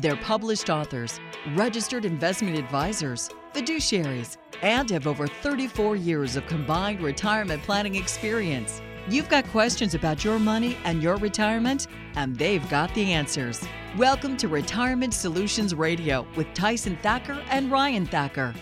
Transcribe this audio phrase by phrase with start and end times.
[0.00, 1.20] They're published authors,
[1.54, 8.80] registered investment advisors, fiduciaries, and have over 34 years of combined retirement planning experience.
[9.10, 13.62] You've got questions about your money and your retirement, and they've got the answers.
[13.98, 18.54] Welcome to Retirement Solutions Radio with Tyson Thacker and Ryan Thacker.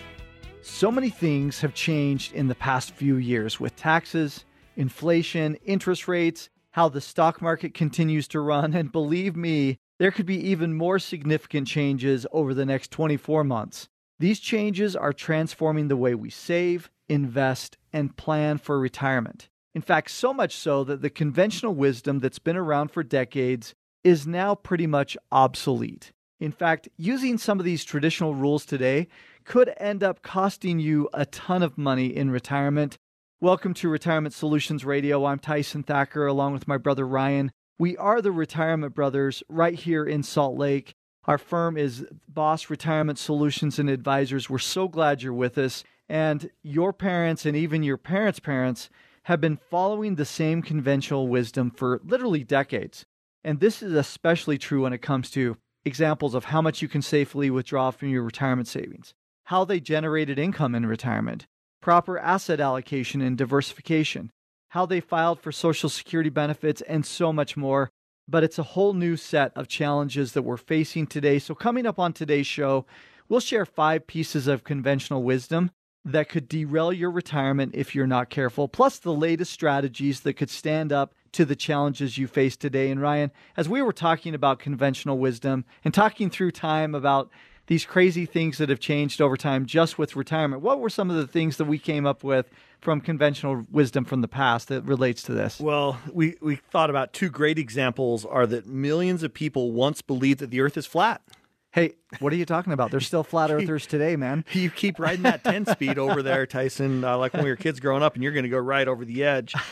[0.61, 4.43] So many things have changed in the past few years with taxes,
[4.75, 10.25] inflation, interest rates, how the stock market continues to run, and believe me, there could
[10.25, 13.89] be even more significant changes over the next 24 months.
[14.17, 19.49] These changes are transforming the way we save, invest, and plan for retirement.
[19.75, 24.25] In fact, so much so that the conventional wisdom that's been around for decades is
[24.25, 26.11] now pretty much obsolete.
[26.39, 29.07] In fact, using some of these traditional rules today
[29.43, 32.97] could end up costing you a ton of money in retirement.
[33.41, 35.25] Welcome to Retirement Solutions Radio.
[35.25, 37.51] I'm Tyson Thacker along with my brother Ryan.
[37.79, 40.95] We are the Retirement Brothers right here in Salt Lake.
[41.23, 44.49] Our firm is Boss Retirement Solutions and Advisors.
[44.49, 45.85] We're so glad you're with us.
[46.09, 48.89] And your parents and even your parents' parents
[49.23, 53.05] have been following the same conventional wisdom for literally decades.
[53.45, 55.55] And this is especially true when it comes to
[55.85, 59.13] examples of how much you can safely withdraw from your retirement savings,
[59.45, 61.47] how they generated income in retirement,
[61.79, 64.33] proper asset allocation and diversification,
[64.69, 67.89] how they filed for Social Security benefits, and so much more.
[68.27, 71.39] But it's a whole new set of challenges that we're facing today.
[71.39, 72.85] So, coming up on today's show,
[73.27, 75.71] we'll share five pieces of conventional wisdom
[76.05, 80.49] that could derail your retirement if you're not careful, plus the latest strategies that could
[80.49, 82.89] stand up to the challenges you face today.
[82.89, 87.29] And Ryan, as we were talking about conventional wisdom and talking through time about
[87.69, 91.15] these crazy things that have changed over time just with retirement, what were some of
[91.15, 92.49] the things that we came up with
[92.81, 95.59] from conventional wisdom from the past that relates to this?
[95.59, 100.39] Well, we, we thought about two great examples are that millions of people once believed
[100.39, 101.21] that the earth is flat.
[101.71, 102.89] Hey, what are you talking about?
[102.89, 104.45] There's still flat earthers today, man.
[104.53, 107.79] You keep riding that 10 speed over there, Tyson, uh, like when we were kids
[107.79, 109.53] growing up, and you're going to go right over the edge.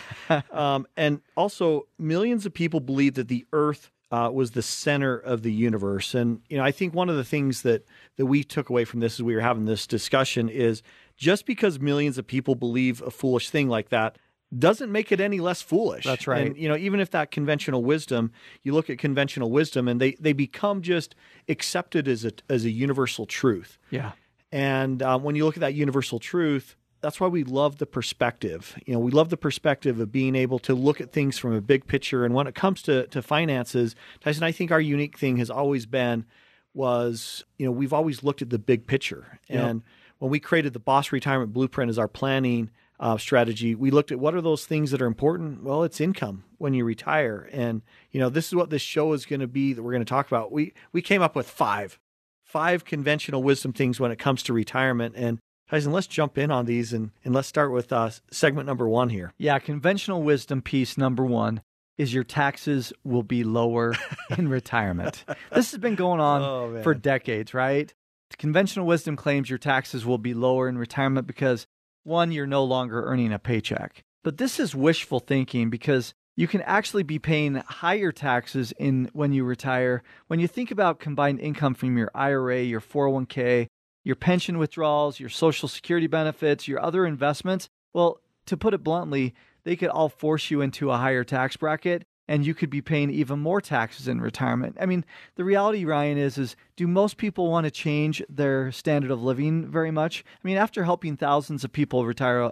[0.52, 5.42] Um, and also, millions of people believe that the earth uh, was the center of
[5.42, 6.14] the universe.
[6.16, 7.86] And, you know, I think one of the things that,
[8.16, 10.82] that we took away from this as we were having this discussion is
[11.18, 14.18] just because millions of people believe a foolish thing like that
[14.58, 16.06] doesn't make it any less foolish.
[16.06, 16.48] That's right.
[16.48, 18.32] And, you know, even if that conventional wisdom,
[18.64, 21.16] you look at conventional wisdom and they, they become just
[21.50, 23.78] accepted as a, as a universal truth.
[23.90, 24.14] Yeah.
[24.54, 28.78] And um, when you look at that universal truth, that's why we love the perspective.
[28.86, 31.62] You know, we love the perspective of being able to look at things from a
[31.62, 32.26] big picture.
[32.26, 35.86] And when it comes to, to finances, Tyson, I think our unique thing has always
[35.86, 36.26] been
[36.74, 39.40] was, you know, we've always looked at the big picture.
[39.48, 39.84] And
[40.20, 44.20] when we created the Boss Retirement Blueprint as our planning– uh, strategy, we looked at
[44.20, 45.64] what are those things that are important.
[45.64, 47.82] Well, it's income when you retire, and
[48.12, 50.10] you know this is what this show is going to be that we're going to
[50.10, 50.52] talk about.
[50.52, 52.00] We we came up with five,
[52.44, 55.40] five conventional wisdom things when it comes to retirement, and
[55.70, 59.10] Tyson, let's jump in on these and and let's start with uh, segment number one
[59.10, 59.34] here.
[59.38, 61.62] Yeah, conventional wisdom piece number one
[61.98, 63.94] is your taxes will be lower
[64.38, 65.26] in retirement.
[65.52, 67.94] This has been going on oh, for decades, right?
[68.38, 71.66] Conventional wisdom claims your taxes will be lower in retirement because
[72.04, 74.04] one, you're no longer earning a paycheck.
[74.24, 79.34] But this is wishful thinking because you can actually be paying higher taxes in when
[79.34, 80.04] you retire.
[80.28, 83.68] When you think about combined income from your IRA, your 401k,
[84.08, 89.36] your pension withdrawals, your social security benefits, your other investments, well, to put it bluntly,
[89.66, 93.10] they could all force you into a higher tax bracket and you could be paying
[93.10, 94.78] even more taxes in retirement.
[94.80, 95.04] I mean,
[95.36, 99.68] the reality, Ryan, is is do most people want to change their standard of living
[99.70, 100.24] very much?
[100.42, 102.52] I mean, after helping thousands of people retire uh,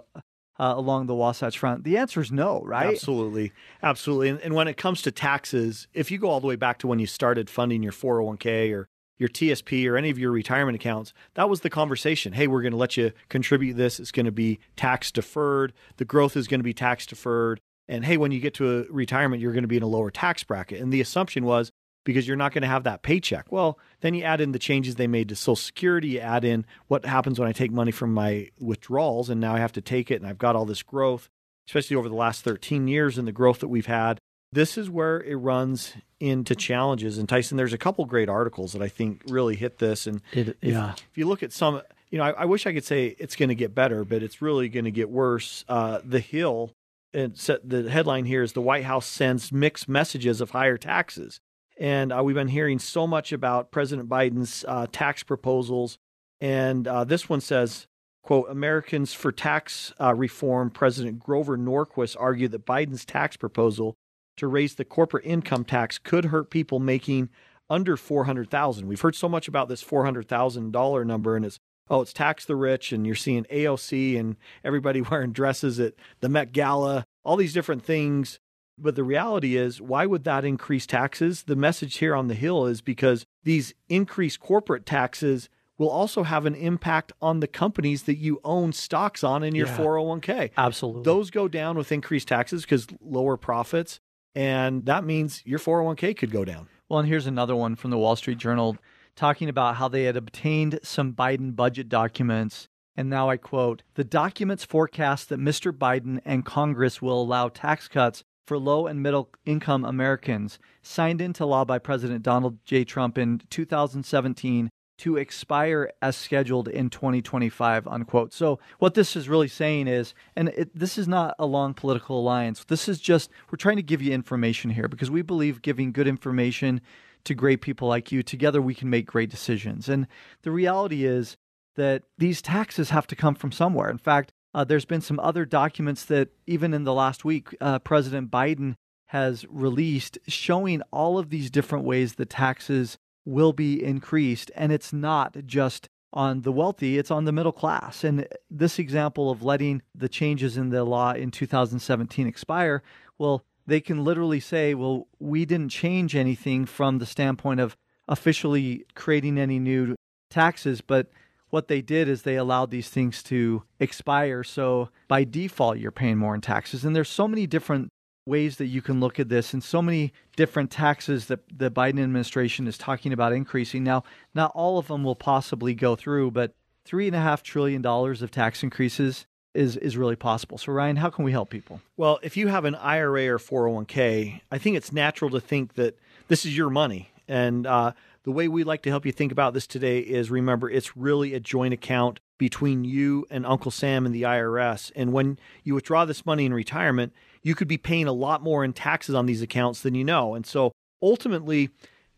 [0.58, 2.86] along the Wasatch Front, the answer is no, right?
[2.86, 3.52] Absolutely,
[3.82, 4.28] absolutely.
[4.28, 6.86] And, and when it comes to taxes, if you go all the way back to
[6.86, 8.88] when you started funding your 401k or
[9.18, 12.32] your TSP or any of your retirement accounts, that was the conversation.
[12.32, 13.98] Hey, we're going to let you contribute this.
[13.98, 15.72] It's going to be tax deferred.
[15.96, 18.92] The growth is going to be tax deferred and hey, when you get to a
[18.92, 20.80] retirement, you're going to be in a lower tax bracket.
[20.80, 21.70] And the assumption was
[22.04, 23.50] because you're not going to have that paycheck.
[23.50, 26.64] Well, then you add in the changes they made to Social Security, you add in
[26.88, 30.10] what happens when I take money from my withdrawals, and now I have to take
[30.10, 31.28] it, and I've got all this growth,
[31.68, 34.18] especially over the last 13 years and the growth that we've had.
[34.52, 37.18] This is where it runs into challenges.
[37.18, 40.06] And Tyson, there's a couple great articles that I think really hit this.
[40.06, 40.92] And it, yeah.
[40.92, 43.36] if, if, you look at some, you know, I, I wish I could say it's
[43.36, 45.64] going to get better, but it's really going to get worse.
[45.68, 46.72] Uh, the Hill
[47.12, 47.34] and
[47.64, 51.40] the headline here is the White House sends mixed messages of higher taxes.
[51.78, 55.98] And uh, we've been hearing so much about President Biden's uh, tax proposals.
[56.40, 57.86] And uh, this one says,
[58.22, 63.96] quote, Americans for Tax uh, Reform President Grover Norquist argued that Biden's tax proposal
[64.36, 67.28] to raise the corporate income tax could hurt people making
[67.68, 68.86] under 400,000.
[68.86, 72.92] We've heard so much about this $400,000 number and it's oh, it's tax the rich
[72.92, 77.84] and you're seeing AOC and everybody wearing dresses at the Met Gala, all these different
[77.84, 78.40] things.
[78.78, 81.44] But the reality is, why would that increase taxes?
[81.44, 85.48] The message here on the Hill is because these increased corporate taxes
[85.78, 89.66] will also have an impact on the companies that you own stocks on in your
[89.66, 90.50] yeah, 401k.
[90.56, 91.02] Absolutely.
[91.02, 94.00] Those go down with increased taxes because lower profits.
[94.36, 96.68] And that means your 401k could go down.
[96.90, 98.76] Well, and here's another one from the Wall Street Journal
[99.16, 102.68] talking about how they had obtained some Biden budget documents.
[102.98, 105.72] And now I quote The documents forecast that Mr.
[105.72, 111.46] Biden and Congress will allow tax cuts for low and middle income Americans, signed into
[111.46, 112.84] law by President Donald J.
[112.84, 114.68] Trump in 2017
[114.98, 120.48] to expire as scheduled in 2025 unquote so what this is really saying is and
[120.50, 124.02] it, this is not a long political alliance this is just we're trying to give
[124.02, 126.80] you information here because we believe giving good information
[127.26, 128.22] to great people like you.
[128.22, 129.88] Together, we can make great decisions.
[129.88, 130.06] And
[130.42, 131.36] the reality is
[131.74, 133.90] that these taxes have to come from somewhere.
[133.90, 137.78] In fact, uh, there's been some other documents that even in the last week, uh,
[137.80, 138.74] President Biden
[139.10, 144.50] has released showing all of these different ways the taxes will be increased.
[144.54, 148.02] And it's not just on the wealthy, it's on the middle class.
[148.02, 152.82] And this example of letting the changes in the law in 2017 expire,
[153.18, 157.76] well, they can literally say, well, we didn't change anything from the standpoint of
[158.08, 159.96] officially creating any new
[160.30, 161.10] taxes, but
[161.50, 164.42] what they did is they allowed these things to expire.
[164.42, 166.84] So by default, you're paying more in taxes.
[166.84, 167.88] And there's so many different
[168.26, 172.02] ways that you can look at this and so many different taxes that the Biden
[172.02, 173.84] administration is talking about increasing.
[173.84, 174.02] Now,
[174.34, 176.52] not all of them will possibly go through, but
[176.84, 180.58] three and a half trillion dollars of tax increases is is really possible.
[180.58, 181.80] So Ryan, how can we help people?
[181.96, 185.98] Well, if you have an IRA or 401k, I think it's natural to think that
[186.28, 187.10] this is your money.
[187.28, 187.92] And uh,
[188.24, 191.34] the way we like to help you think about this today is remember it's really
[191.34, 194.92] a joint account between you and Uncle Sam and the IRS.
[194.94, 197.12] And when you withdraw this money in retirement,
[197.42, 200.34] you could be paying a lot more in taxes on these accounts than you know.
[200.34, 200.72] And so
[201.02, 201.70] ultimately,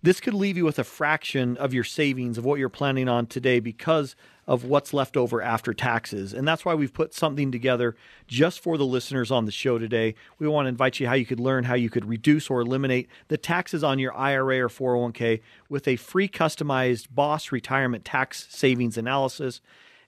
[0.02, 3.26] this could leave you with a fraction of your savings of what you're planning on
[3.26, 4.14] today because
[4.46, 6.32] of what's left over after taxes.
[6.32, 10.14] And that's why we've put something together just for the listeners on the show today.
[10.38, 13.08] We want to invite you how you could learn how you could reduce or eliminate
[13.26, 18.96] the taxes on your IRA or 401k with a free customized boss retirement tax savings
[18.96, 19.60] analysis.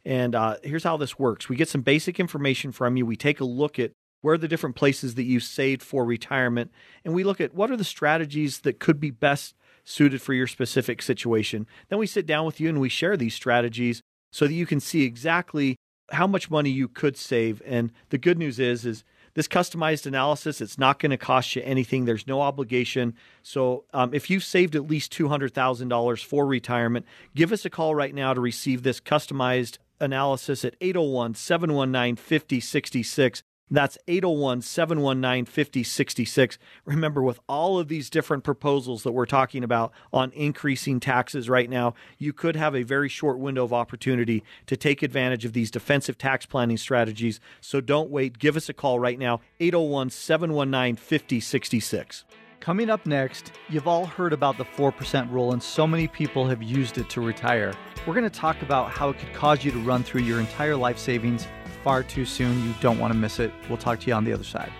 [0.04, 3.40] And uh, here's how this works we get some basic information from you, we take
[3.40, 3.92] a look at
[4.22, 6.70] where are the different places that you saved for retirement,
[7.04, 9.54] and we look at what are the strategies that could be best
[9.84, 11.66] suited for your specific situation.
[11.88, 14.78] Then we sit down with you and we share these strategies so that you can
[14.78, 15.76] see exactly
[16.12, 17.62] how much money you could save.
[17.64, 19.04] And the good news is, is
[19.34, 22.04] this customized analysis, it's not going to cost you anything.
[22.04, 23.14] There's no obligation.
[23.42, 28.14] So um, if you've saved at least $200,000 for retirement, give us a call right
[28.14, 33.42] now to receive this customized analysis at 801 719 5066.
[33.72, 36.58] That's 801 719 5066.
[36.84, 41.70] Remember, with all of these different proposals that we're talking about on increasing taxes right
[41.70, 45.70] now, you could have a very short window of opportunity to take advantage of these
[45.70, 47.38] defensive tax planning strategies.
[47.60, 48.38] So don't wait.
[48.40, 52.24] Give us a call right now, 801 719 5066.
[52.60, 56.62] Coming up next, you've all heard about the 4% rule, and so many people have
[56.62, 57.72] used it to retire.
[58.06, 60.76] We're going to talk about how it could cause you to run through your entire
[60.76, 61.46] life savings
[61.82, 62.62] far too soon.
[62.62, 63.50] You don't want to miss it.
[63.70, 64.70] We'll talk to you on the other side.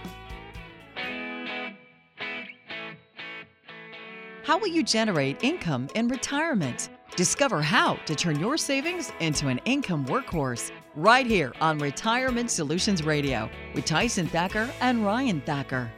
[4.44, 6.90] How will you generate income in retirement?
[7.16, 13.02] Discover how to turn your savings into an income workhorse right here on Retirement Solutions
[13.02, 15.90] Radio with Tyson Thacker and Ryan Thacker.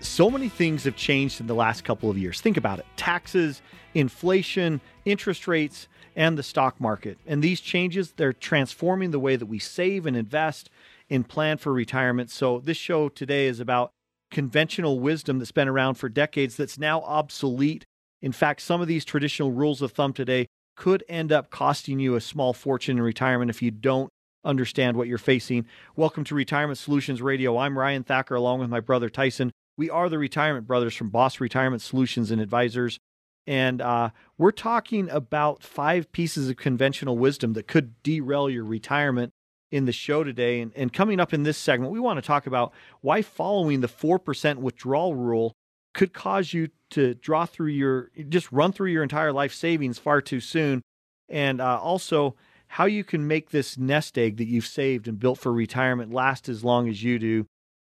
[0.00, 2.40] So many things have changed in the last couple of years.
[2.40, 3.62] Think about it taxes,
[3.94, 7.18] inflation, interest rates and the stock market.
[7.26, 10.70] And these changes, they're transforming the way that we save and invest
[11.10, 12.30] and plan for retirement.
[12.30, 13.90] So this show today is about
[14.30, 17.84] conventional wisdom that's been around for decades that's now obsolete.
[18.20, 22.14] In fact, some of these traditional rules of thumb today could end up costing you
[22.14, 24.10] a small fortune in retirement if you don't
[24.44, 25.66] understand what you're facing.
[25.96, 27.58] Welcome to Retirement Solutions Radio.
[27.58, 29.50] I'm Ryan Thacker along with my brother Tyson.
[29.78, 32.98] We are the Retirement Brothers from Boss Retirement Solutions and Advisors.
[33.46, 39.32] And uh, we're talking about five pieces of conventional wisdom that could derail your retirement
[39.70, 40.60] in the show today.
[40.60, 43.86] And, and coming up in this segment, we want to talk about why following the
[43.86, 45.52] 4% withdrawal rule
[45.94, 50.20] could cause you to draw through your, just run through your entire life savings far
[50.20, 50.82] too soon.
[51.28, 52.34] And uh, also,
[52.66, 56.48] how you can make this nest egg that you've saved and built for retirement last
[56.48, 57.46] as long as you do.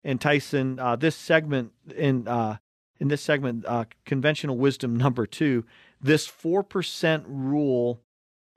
[0.04, 2.56] And Tyson, uh, this segment in uh,
[3.02, 5.64] in this segment, uh, conventional wisdom number two,
[6.00, 8.00] this 4% rule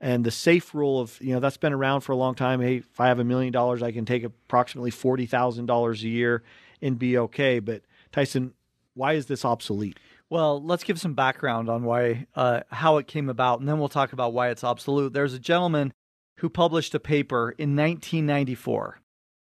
[0.00, 2.60] and the safe rule of, you know, that's been around for a long time.
[2.60, 6.42] Hey, if I have a million dollars, I can take approximately $40,000 a year
[6.80, 7.58] and be okay.
[7.58, 8.54] But Tyson,
[8.94, 9.98] why is this obsolete?
[10.30, 13.88] Well, let's give some background on why, uh, how it came about, and then we'll
[13.88, 15.12] talk about why it's obsolete.
[15.12, 15.92] There's a gentleman
[16.38, 19.00] who published a paper in 1994,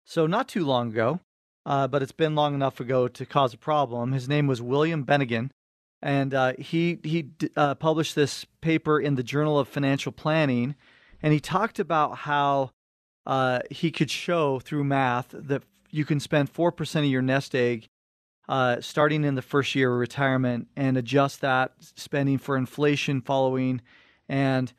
[0.03, 1.19] so not too long ago,
[1.65, 4.11] uh, but it's been long enough ago to cause a problem.
[4.11, 5.49] His name was William Bengen,
[6.01, 10.75] and uh, he he uh, published this paper in the Journal of Financial Planning,
[11.21, 12.71] and he talked about how
[13.25, 17.55] uh, he could show through math that you can spend four percent of your nest
[17.55, 17.87] egg
[18.47, 23.81] uh, starting in the first year of retirement and adjust that spending for inflation following.
[24.29, 24.71] And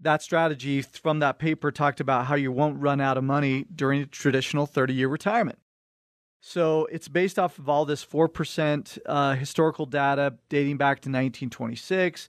[0.00, 4.02] that strategy from that paper talked about how you won't run out of money during
[4.02, 5.58] a traditional 30 year retirement.
[6.46, 12.28] So it's based off of all this 4% uh, historical data dating back to 1926.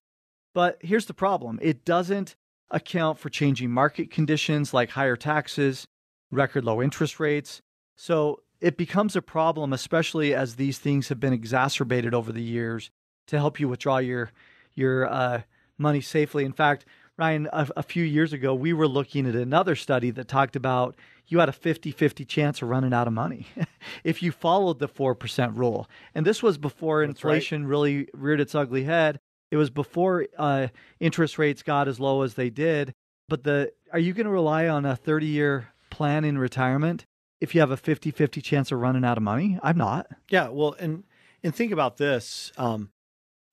[0.53, 2.37] But here's the problem it doesn't
[2.71, 5.85] account for changing market conditions like higher taxes,
[6.31, 7.61] record low interest rates.
[7.97, 12.91] So it becomes a problem, especially as these things have been exacerbated over the years
[13.27, 14.31] to help you withdraw your
[14.75, 15.41] your uh,
[15.77, 16.45] money safely.
[16.45, 16.85] In fact,
[17.17, 20.95] Ryan, a, a, few years ago, we were looking at another study that talked about
[21.27, 23.47] you had a 50 50 chance of running out of money
[24.03, 25.89] if you followed the 4% rule.
[26.13, 27.69] And this was before That's inflation right.
[27.69, 29.19] really reared its ugly head.
[29.51, 30.67] It was before uh,
[30.99, 32.93] interest rates got as low as they did.
[33.29, 37.05] But the are you going to rely on a 30 year plan in retirement
[37.39, 39.57] if you have a 50-50 chance of running out of money?
[39.63, 40.07] I'm not.
[40.29, 41.03] Yeah, well, and
[41.43, 42.51] and think about this.
[42.57, 42.89] Um,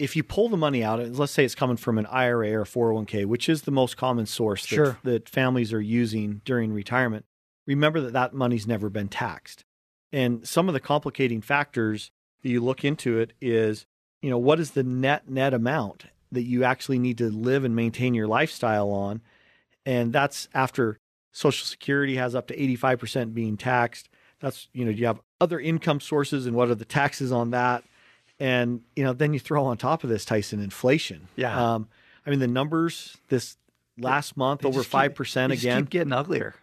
[0.02, 3.24] if you pull the money out, let's say it's coming from an IRA or 401k,
[3.24, 4.98] which is the most common source that, sure.
[5.04, 7.24] that families are using during retirement,
[7.68, 9.64] remember that that money's never been taxed.
[10.10, 12.10] And some of the complicating factors
[12.42, 13.86] that you look into it is,
[14.20, 17.76] you know, what is the net net amount that you actually need to live and
[17.76, 19.22] maintain your lifestyle on?
[19.86, 20.98] And that's after
[21.30, 24.08] Social Security has up to 85% being taxed.
[24.40, 27.84] That's, you know, you have other income sources and what are the taxes on that?
[28.40, 31.28] And, you know, then you throw on top of this, Tyson, inflation.
[31.36, 31.74] Yeah.
[31.74, 31.88] Um,
[32.26, 33.56] I mean, the numbers this
[33.98, 35.82] last month they over 5% again.
[35.82, 36.54] keep getting uglier.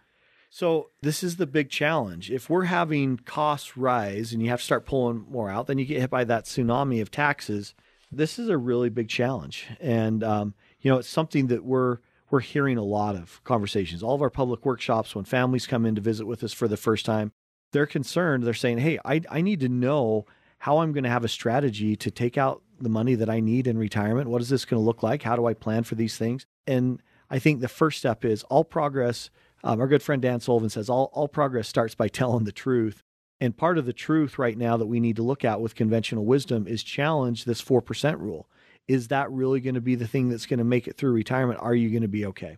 [0.50, 2.30] So this is the big challenge.
[2.30, 5.84] If we're having costs rise and you have to start pulling more out, then you
[5.84, 7.74] get hit by that tsunami of taxes.
[8.10, 11.98] This is a really big challenge, and um, you know it's something that we're
[12.30, 14.02] we're hearing a lot of conversations.
[14.02, 16.76] All of our public workshops, when families come in to visit with us for the
[16.76, 17.30] first time,
[17.70, 18.42] they're concerned.
[18.42, 20.26] They're saying, hey, I, I need to know
[20.60, 23.66] how I'm going to have a strategy to take out the money that I need
[23.66, 24.30] in retirement.
[24.30, 25.22] What is this going to look like?
[25.22, 26.46] How do I plan for these things?
[26.66, 29.30] And I think the first step is all progress.
[29.64, 33.02] Um, our good friend Dan Sullivan says all, all progress starts by telling the truth.
[33.40, 36.26] And part of the truth right now that we need to look at with conventional
[36.26, 38.48] wisdom is challenge this 4% rule
[38.90, 41.60] is that really going to be the thing that's going to make it through retirement?
[41.62, 42.56] Are you going to be okay?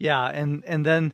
[0.00, 1.12] Yeah, and and then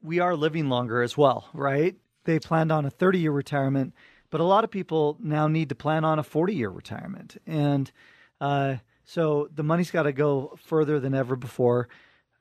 [0.00, 1.96] we are living longer as well, right?
[2.24, 3.94] They planned on a 30-year retirement,
[4.36, 7.90] but a lot of people now need to plan on a 40-year retirement, and
[8.38, 11.88] uh, so the money's got to go further than ever before.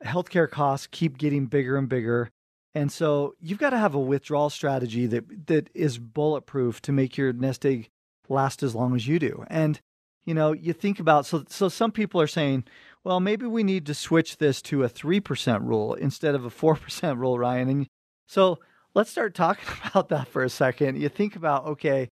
[0.04, 2.32] Healthcare costs keep getting bigger and bigger.
[2.74, 7.16] And so you've got to have a withdrawal strategy that that is bulletproof to make
[7.16, 7.88] your nest egg
[8.28, 9.46] last as long as you do.
[9.48, 9.80] And
[10.26, 12.66] you know, you think about so so some people are saying,
[13.06, 17.18] well, maybe we need to switch this to a 3% rule instead of a 4%
[17.18, 17.70] rule, Ryan.
[17.70, 17.88] And
[18.28, 18.60] so
[18.96, 21.00] let's start talking about that for a second.
[21.00, 22.10] You think about, okay,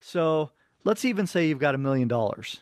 [0.00, 0.50] so
[0.84, 2.60] let's even say you've got a million dollars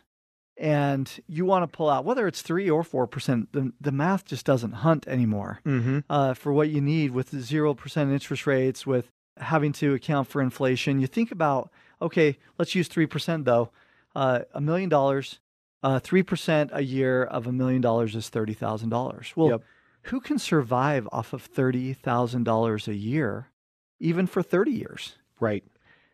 [0.56, 4.44] and you want to pull out whether it's 3 or 4%, the, the math just
[4.44, 6.00] doesn't hunt anymore mm-hmm.
[6.10, 10.98] uh, for what you need with 0% interest rates, with having to account for inflation.
[10.98, 11.70] You think about,
[12.02, 13.70] okay, let's use 3% though
[14.14, 15.38] uh, a million dollars,
[15.82, 19.32] uh, three percent a year of a million dollars is thirty thousand dollars.
[19.36, 19.62] Well, yep.
[20.02, 23.50] who can survive off of thirty thousand dollars a year,
[24.00, 25.16] even for thirty years?
[25.40, 25.64] Right.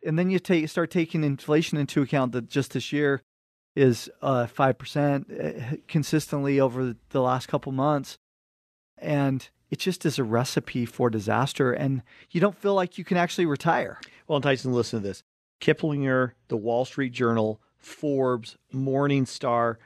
[0.05, 3.23] And then you take start taking inflation into account that just this year
[3.75, 8.19] is uh, five uh, percent consistently over the last couple months,
[8.99, 11.73] and it just is a recipe for disaster.
[11.73, 13.99] And you don't feel like you can actually retire.
[14.29, 15.23] Well, Tyson, listen to this.
[15.61, 19.77] Kiplinger, the Wall Street Journal, Forbes, Morningstar,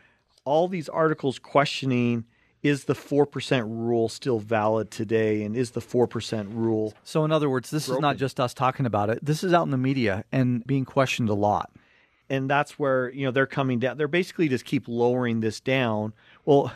[0.45, 2.25] all these articles questioning
[2.63, 5.43] is the 4% rule still valid today?
[5.43, 8.01] And is the 4% rule so in other words this broken?
[8.01, 9.25] is not just us talking about it.
[9.25, 11.71] This is out in the media and being questioned a lot.
[12.31, 13.97] And that's where you know they're coming down.
[13.97, 16.13] They're basically just keep lowering this down.
[16.45, 16.73] Well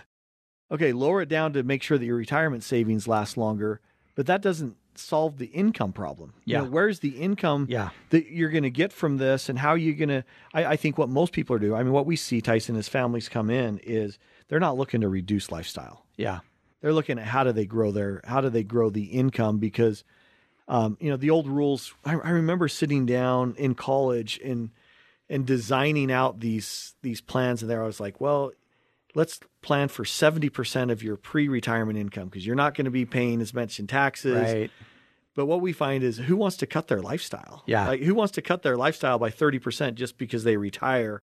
[0.70, 3.80] okay lower it down to make sure that your retirement savings last longer
[4.14, 6.34] but that doesn't solve the income problem.
[6.44, 6.58] You Yeah.
[6.62, 7.90] know, where's the income Yeah.
[8.10, 10.24] that you're going to get from this, and how are you going to?
[10.54, 11.74] I, I think what most people are doing.
[11.78, 14.18] I mean, what we see, Tyson, as families come in, is
[14.48, 16.04] they're not looking to reduce lifestyle.
[16.16, 16.40] Yeah.
[16.80, 20.04] They're looking at how do they grow their, how do they grow the income because,
[20.68, 21.94] um, you know, the old rules.
[22.04, 24.70] I, I remember sitting down in college and
[25.28, 28.52] and designing out these these plans, and there I was like, well,
[29.14, 33.40] let's plan for 70% of your pre-retirement income because you're not going to be paying
[33.40, 34.34] as much in taxes.
[34.34, 34.70] Right.
[35.34, 37.62] But what we find is who wants to cut their lifestyle?
[37.66, 37.88] Yeah.
[37.88, 41.20] Like who wants to cut their lifestyle by 30% just because they retire?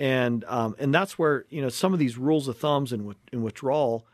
[0.00, 3.42] And um, and that's where, you know, some of these rules of thumbs and in
[3.42, 4.06] withdrawal,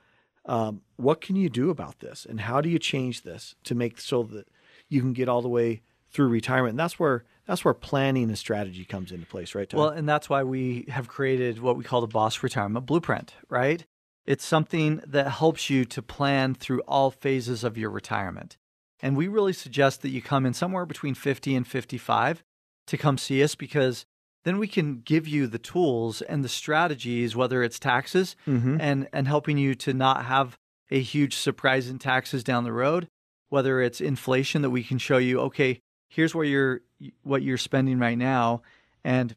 [0.47, 2.27] um, what can you do about this?
[2.29, 4.49] And how do you change this to make so that
[4.89, 6.71] you can get all the way through retirement?
[6.71, 9.69] And that's where that's where planning and strategy comes into place, right?
[9.69, 9.81] Tom?
[9.81, 13.85] Well, and that's why we have created what we call the Boss Retirement Blueprint, right?
[14.27, 18.57] It's something that helps you to plan through all phases of your retirement.
[19.01, 22.43] And we really suggest that you come in somewhere between 50 and 55
[22.87, 24.07] to come see us because
[24.45, 28.79] then we can give you the tools and the strategies, whether it's taxes Mhm.
[28.81, 30.57] and, and helping you to not have
[30.91, 33.09] a huge surprise in taxes down the road,
[33.49, 36.81] whether it's inflation that we can show you, okay, here's where you're
[37.23, 38.63] what you're spending right now.
[39.05, 39.35] And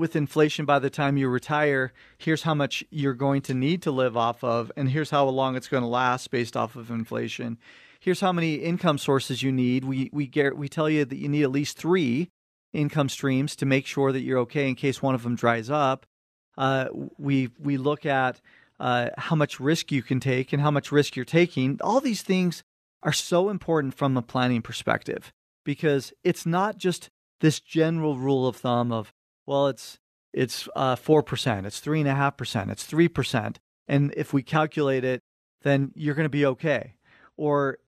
[0.00, 3.90] with inflation by the time you retire here's how much you're going to need to
[3.90, 7.58] live off of and here's how long it's going to last based off of inflation.
[8.00, 9.84] Here's how many income sources you need.
[9.84, 12.30] We we get we tell you that you need at least 3
[12.72, 16.06] income streams to make sure that you're okay in case one of them dries up.
[16.56, 16.86] Uh,
[17.18, 18.40] we we look at
[18.78, 21.78] uh, how much risk you can take and how much risk you're taking.
[21.82, 22.62] All these things
[23.02, 25.32] are so important from a planning perspective
[25.64, 29.12] because it's not just this general rule of thumb of
[29.46, 29.98] well it's
[30.32, 33.56] it's uh, 4% it's 3.5% it's 3%
[33.88, 35.20] and if we calculate it
[35.62, 36.94] then you're going to be okay
[37.36, 37.78] or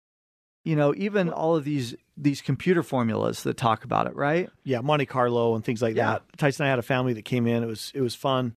[0.65, 4.81] you know even all of these these computer formulas that talk about it right yeah,
[4.81, 6.13] Monte Carlo and things like Yeah.
[6.13, 6.23] that.
[6.39, 7.63] Tyson and I had a family that came in.
[7.63, 8.55] It was it was fun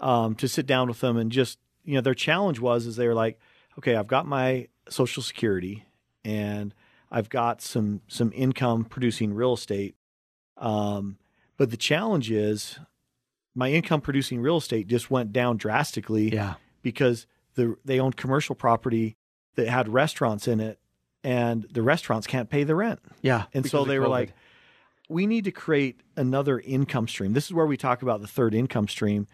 [0.00, 3.06] um, to sit down with them and just you know their challenge was is they
[3.06, 3.38] were like,
[3.78, 5.84] okay, I've got my Social Security
[6.24, 6.74] and
[7.10, 9.96] I've got some some income producing real estate,
[10.56, 11.18] um,
[11.56, 12.78] but the challenge is
[13.54, 18.54] my income producing real estate just went down drastically yeah because the they owned commercial
[18.54, 19.16] property
[19.56, 20.78] that had restaurants in it,
[21.24, 23.00] and the restaurants can't pay the rent.
[23.22, 24.32] yeah And so they were like,
[25.08, 27.32] we need to create another income stream.
[27.32, 29.26] This is where we talk about the third income stream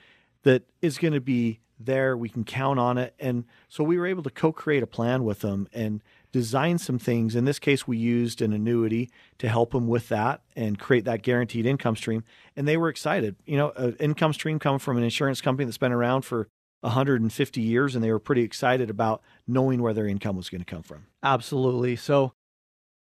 [0.45, 2.17] that is going to be there.
[2.17, 3.15] We can count on it.
[3.19, 6.03] And so we were able to co create a plan with them and
[6.35, 7.37] design some things.
[7.37, 11.23] In this case, we used an annuity to help them with that and create that
[11.23, 12.25] guaranteed income stream.
[12.57, 13.37] And they were excited.
[13.47, 16.49] You know, an income stream coming from an insurance company that's been around for
[16.81, 20.65] 150 years, and they were pretty excited about knowing where their income was going to
[20.65, 21.07] come from.
[21.23, 21.95] Absolutely.
[21.95, 22.33] So,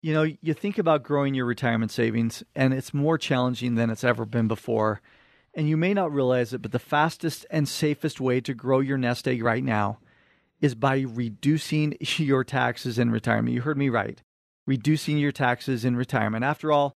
[0.02, 4.04] you know, you think about growing your retirement savings, and it's more challenging than it's
[4.04, 5.00] ever been before.
[5.54, 8.98] And you may not realize it, but the fastest and safest way to grow your
[8.98, 10.00] nest egg right now
[10.62, 13.54] is by reducing your taxes in retirement.
[13.54, 14.22] You heard me right.
[14.66, 16.44] Reducing your taxes in retirement.
[16.44, 16.94] After all,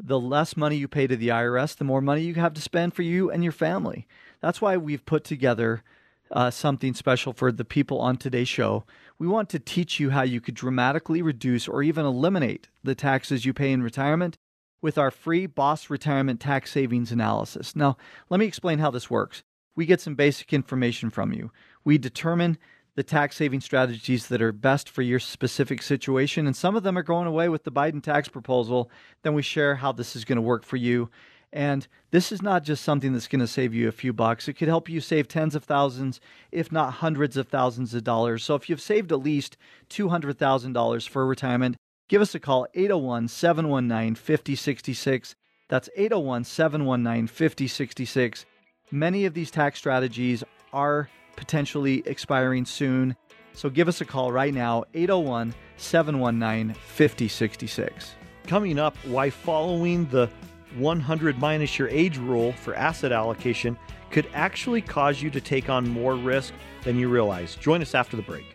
[0.00, 2.94] the less money you pay to the IRS, the more money you have to spend
[2.94, 4.06] for you and your family.
[4.40, 5.84] That's why we've put together
[6.30, 8.84] uh, something special for the people on today's show.
[9.18, 13.44] We want to teach you how you could dramatically reduce or even eliminate the taxes
[13.44, 14.38] you pay in retirement
[14.80, 17.76] with our free Boss Retirement Tax Savings Analysis.
[17.76, 17.98] Now,
[18.30, 19.42] let me explain how this works.
[19.76, 21.52] We get some basic information from you.
[21.84, 22.58] We determine
[22.94, 26.98] the tax saving strategies that are best for your specific situation, and some of them
[26.98, 28.90] are going away with the Biden tax proposal.
[29.22, 31.10] Then we share how this is going to work for you.
[31.52, 34.48] And this is not just something that's going to save you a few bucks.
[34.48, 36.18] It could help you save tens of thousands,
[36.50, 38.42] if not hundreds of thousands of dollars.
[38.42, 39.58] So if you've saved at least
[39.90, 41.76] $200,000 for retirement,
[42.08, 45.34] give us a call 801 719 5066.
[45.68, 48.46] That's 801 719 5066.
[48.90, 53.16] Many of these tax strategies are potentially expiring soon.
[53.54, 58.14] So give us a call right now 801 719 5066.
[58.46, 60.28] Coming up, why following the
[60.76, 63.76] 100 minus your age rule for asset allocation
[64.10, 66.52] could actually cause you to take on more risk
[66.84, 67.56] than you realize.
[67.56, 68.46] Join us after the break.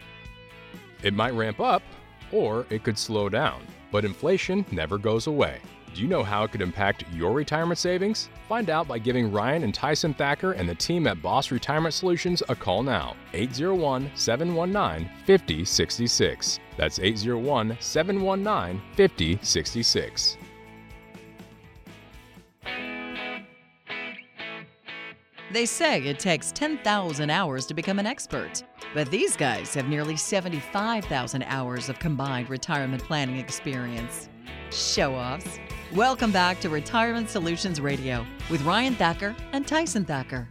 [1.04, 1.84] It might ramp up,
[2.32, 3.62] or it could slow down,
[3.92, 5.60] but inflation never goes away.
[5.98, 8.30] Do you know how it could impact your retirement savings?
[8.48, 12.44] Find out by giving Ryan and Tyson Thacker and the team at Boss Retirement Solutions
[12.50, 13.16] a call now.
[13.34, 16.60] 801 719 5066.
[16.78, 20.38] That's 801 719 5066.
[25.52, 30.16] They say it takes 10,000 hours to become an expert, but these guys have nearly
[30.16, 34.30] 75,000 hours of combined retirement planning experience.
[34.70, 35.58] Show offs.
[35.96, 40.46] Welcome back to Retirement Solutions Radio with Ryan Thacker and Tyson Thacker.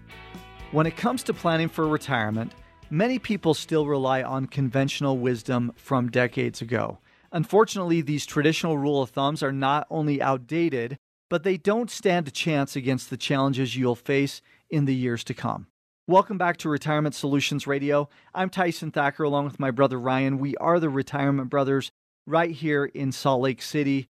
[0.72, 2.54] When it comes to planning for retirement,
[2.88, 7.00] many people still rely on conventional wisdom from decades ago.
[7.32, 10.96] Unfortunately, these traditional rule of thumbs are not only outdated,
[11.28, 15.34] but they don't stand a chance against the challenges you'll face in the years to
[15.34, 15.66] come.
[16.06, 18.08] Welcome back to Retirement Solutions Radio.
[18.34, 20.38] I'm Tyson Thacker along with my brother Ryan.
[20.38, 21.90] We are the Retirement Brothers
[22.26, 24.08] right here in Salt Lake City.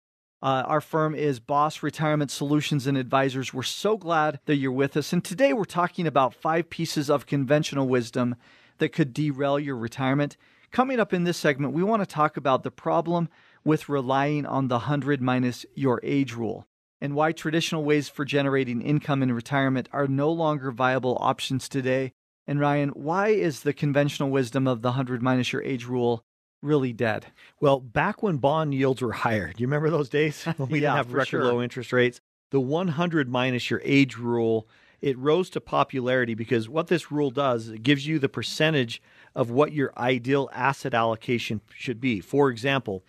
[0.43, 3.53] Uh, our firm is Boss Retirement Solutions and Advisors.
[3.53, 5.13] We're so glad that you're with us.
[5.13, 8.35] And today we're talking about five pieces of conventional wisdom
[8.79, 10.37] that could derail your retirement.
[10.71, 13.29] Coming up in this segment, we want to talk about the problem
[13.63, 16.65] with relying on the 100 minus your age rule
[16.99, 22.13] and why traditional ways for generating income in retirement are no longer viable options today.
[22.47, 26.23] And Ryan, why is the conventional wisdom of the 100 minus your age rule
[26.61, 27.27] really dead?
[27.59, 30.89] Well, back when bond yields were higher, do you remember those days when we yeah,
[30.89, 31.45] didn't have record sure.
[31.45, 32.21] low interest rates?
[32.51, 34.67] The 100 minus your age rule,
[35.01, 39.01] it rose to popularity because what this rule does, it gives you the percentage
[39.33, 42.19] of what your ideal asset allocation should be.
[42.19, 43.03] For example,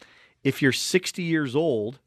[0.45, 1.99] if you're 60 years old,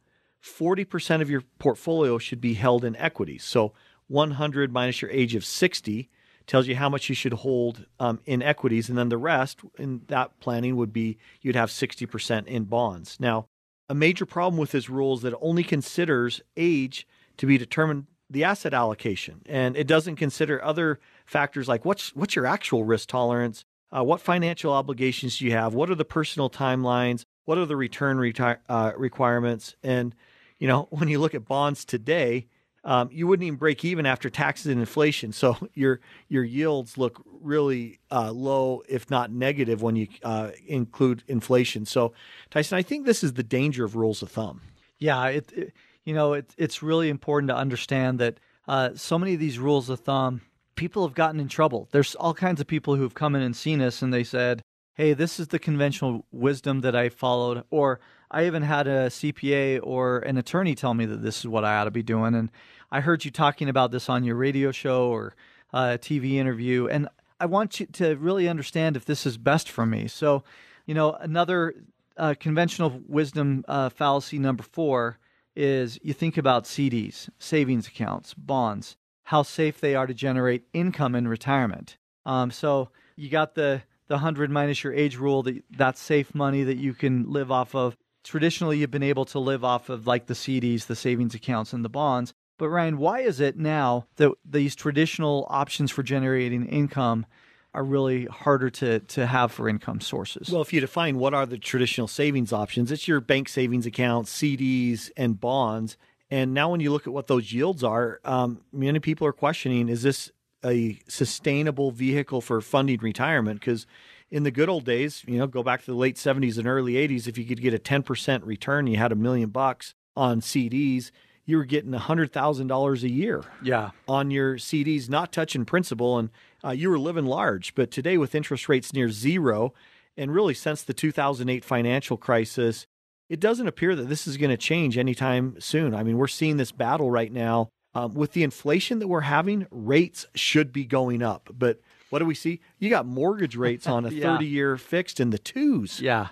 [0.42, 3.44] 40% of your portfolio should be held in equities.
[3.44, 3.74] So
[4.08, 6.10] 100 minus your age of 60
[6.48, 8.90] tells you how much you should hold um, in equities.
[8.90, 13.18] And then the rest in that planning would be you'd have 60% in bonds.
[13.20, 13.48] Now,
[13.90, 18.08] a major problem with this rule is that it only considers age to be determined
[18.28, 23.08] the asset allocation and it doesn't consider other factors like what's what's your actual risk
[23.08, 27.68] tolerance uh, what financial obligations do you have what are the personal timelines what are
[27.68, 30.16] the return reti- uh, requirements and
[30.60, 32.48] you know, when you look at bonds today,
[32.86, 35.34] um, you wouldn't even break even after taxes and inflation.
[35.34, 41.24] So your your yields look really uh, low, if not negative, when you uh, include
[41.28, 41.86] inflation.
[41.86, 42.14] So,
[42.52, 44.62] Tyson, I think this is the danger of rules of thumb.
[45.00, 45.74] Yeah, it, it
[46.06, 49.90] you know it, it's really important to understand that uh, so many of these rules
[49.90, 50.42] of thumb,
[50.76, 51.90] people have gotten in trouble.
[51.92, 54.62] There's all kinds of people who've come in and seen us, and they said,
[54.94, 59.80] "Hey, this is the conventional wisdom that I followed," or I even had a CPA
[59.82, 62.36] or an attorney tell me that this is what I ought to be doing.
[62.36, 62.50] And
[62.92, 65.36] I heard you talking about this on your radio show or
[65.74, 66.88] uh, TV interview.
[66.88, 70.08] And I want you to really understand if this is best for me.
[70.08, 70.44] So,
[70.86, 71.76] you know, another
[72.18, 75.20] uh, conventional wisdom uh, fallacy number four
[75.56, 81.16] is you think about CDs, savings accounts, bonds, how safe they are to generate income
[81.16, 81.98] in retirement.
[82.26, 86.64] Um, so you got the the 100 minus your age rule that that's safe money
[86.64, 90.28] that you can live off of traditionally you've been able to live off of like
[90.28, 92.34] the CDs, the savings accounts, and the bonds.
[92.58, 97.26] But Ryan, why is it now that these traditional options for generating income
[97.74, 100.50] are really harder to, to have for income sources?
[100.50, 104.34] Well, if you define what are the traditional savings options, it's your bank savings accounts,
[104.34, 105.98] CDs, and bonds.
[106.32, 109.90] And now, when you look at what those yields are, um, many people are questioning:
[109.90, 110.32] Is this
[110.64, 113.60] a sustainable vehicle for funding retirement?
[113.60, 113.86] Because
[114.32, 116.94] in the good old days, you know, go back to the late 70s and early
[116.94, 121.12] 80s, if you could get a 10% return, you had a million bucks on CDs,
[121.46, 123.92] you were getting $100,000 a year yeah.
[124.08, 126.30] on your CDs, not touching principal, and
[126.64, 127.76] uh, you were living large.
[127.76, 129.74] But today, with interest rates near zero,
[130.18, 132.88] and really since the 2008 financial crisis,
[133.30, 135.94] it doesn't appear that this is going to change anytime soon.
[135.94, 137.70] I mean, we're seeing this battle right now.
[137.94, 141.50] Um, with the inflation that we're having, rates should be going up.
[141.58, 141.80] But
[142.10, 142.60] what do we see?
[142.78, 144.36] You got mortgage rates on a Yeah.
[144.36, 146.02] 30 year fixed in the twos.
[146.02, 146.28] Yeah.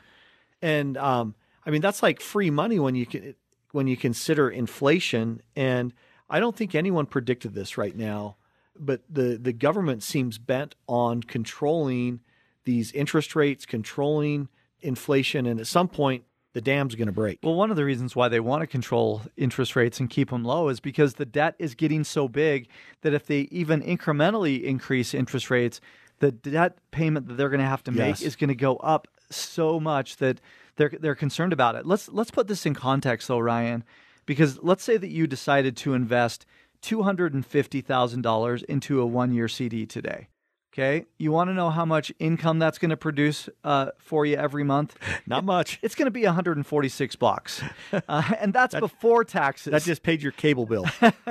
[0.62, 3.36] And um, I mean, that's like free money when you can,
[3.74, 5.42] when you consider inflation.
[5.56, 5.94] And
[6.30, 8.38] I don't think anyone predicted this right now,
[8.80, 12.22] but the, the government seems bent on controlling
[12.64, 14.48] these interest rates, controlling
[14.82, 15.46] inflation.
[15.46, 17.40] And at some point, the dam's going to break.
[17.42, 20.46] Well, one of the reasons why they want to control interest rates and keep them
[20.46, 22.68] low is because the debt is getting so big
[23.02, 25.82] that if they even incrementally increase interest rates,
[26.20, 28.22] the debt payment that they're going to have to make Yes.
[28.22, 30.40] is going to go up so much that
[30.76, 31.86] they're they're concerned about it.
[31.86, 33.84] Let's let's put this in context though, Ryan,
[34.26, 36.46] because let's say that you decided to invest
[36.82, 40.28] two hundred and fifty thousand dollars into a one year CD today.
[40.74, 44.36] Okay, you want to know how much income that's going to produce uh, for you
[44.38, 44.98] every month?
[45.28, 45.78] Not much.
[45.84, 49.70] It's going to be 146 bucks, uh, and that's before taxes.
[49.70, 50.88] That just paid your cable bill.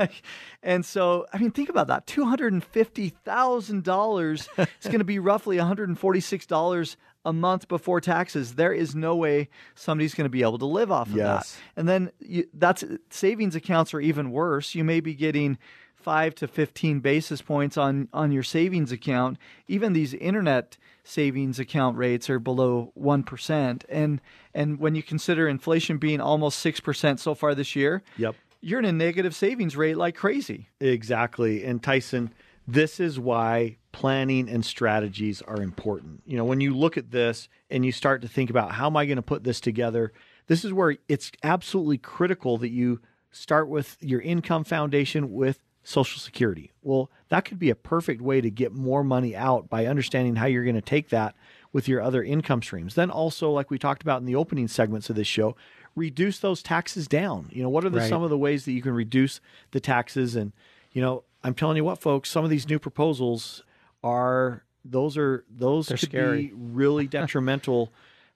[0.62, 4.98] and so, I mean, think about that: two hundred and fifty thousand dollars is going
[5.00, 8.54] to be roughly one hundred and forty-six dollars a month before taxes.
[8.54, 11.52] There is no way somebody's going to be able to live off of Yes.
[11.54, 11.80] that.
[11.80, 14.74] And then you, that's savings accounts are even worse.
[14.76, 15.58] You may be getting
[16.02, 19.38] 5 to 15 basis points on on your savings account.
[19.68, 24.20] Even these internet savings account rates are below 1% and
[24.54, 28.36] and when you consider inflation being almost 6% so far this year, Yep.
[28.60, 30.68] you're in a negative savings rate like crazy.
[30.80, 31.64] Exactly.
[31.64, 32.32] And Tyson,
[32.68, 36.22] this is why planning and strategies are important.
[36.26, 38.96] You know, when you look at this and you start to think about how am
[38.96, 40.12] I going to put this together,
[40.46, 43.00] this is where it's absolutely critical that you
[43.32, 46.70] start with your income foundation with Social Security.
[46.82, 50.46] Well, that could be a perfect way to get more money out by understanding how
[50.46, 51.34] you're going to take that
[51.72, 52.94] with your other income streams.
[52.94, 55.56] Then also, like we talked about in the opening segments of this show,
[55.96, 57.48] reduce those taxes down.
[57.50, 58.08] You know, what are the, Right.
[58.08, 59.40] some of the ways that you can reduce
[59.72, 60.36] the taxes?
[60.36, 60.52] And,
[60.92, 63.62] you know, I'm telling you what, folks, some of these new proposals
[64.04, 66.46] are those are those They're could scary.
[66.48, 67.92] be really detrimental.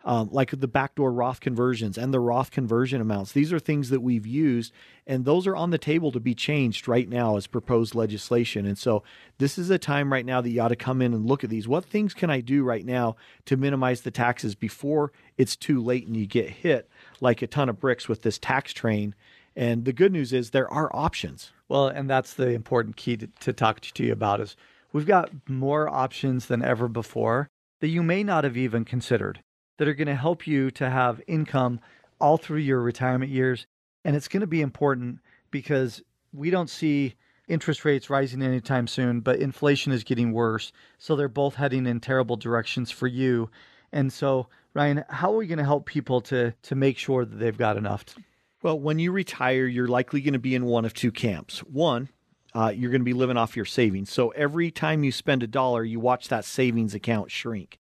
[0.07, 3.33] Um, like the backdoor Roth conversions and the Roth conversion amounts.
[3.33, 4.73] These are things that we've used,
[5.05, 8.66] and those are on the table to be changed right now as proposed legislation.
[8.66, 9.03] And so,
[9.38, 11.51] this is a time right now that you ought to come in and look at
[11.51, 11.66] these.
[11.66, 13.16] What things can I do right now
[13.47, 16.88] to minimize the taxes before it's too late and you get hit
[17.21, 19.12] like a ton of bricks with this tax train?
[19.57, 21.51] And the good news is there are options.
[21.69, 24.55] Well, and that's the important key to, to talk to you about is
[24.92, 27.49] we've got more options than ever before
[27.81, 29.40] that you may not have even considered
[29.77, 31.81] that are going to help you to have income
[32.21, 33.67] all through your retirement years.
[34.05, 35.19] And it's going to be important
[35.51, 37.15] because we don't see
[37.49, 40.73] interest rates rising anytime soon, but inflation is getting worse.
[40.99, 43.51] So they're both heading in terrible directions for you.
[43.93, 47.37] And so, Ryan, how are we going to help people to to make sure that
[47.37, 48.05] they've got enough?
[48.07, 48.23] To,
[48.62, 51.61] Well, when you retire, you're likely going to be in one of two camps.
[51.61, 52.09] One,
[52.55, 54.11] uh, you're going to be living off your savings.
[54.11, 57.79] So every time you spend a dollar, you watch that savings account shrink.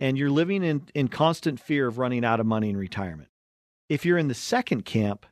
[0.00, 3.28] And you're living in, in constant fear of running out of money in retirement.
[3.88, 5.26] If you're in the second camp,